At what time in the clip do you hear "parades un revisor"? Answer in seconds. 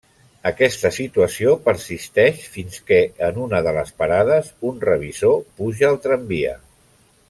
4.03-5.41